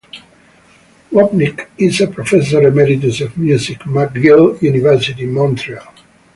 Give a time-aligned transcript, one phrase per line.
[1.11, 5.93] Wapnick is a professor emeritus of music, McGill University, Montreal.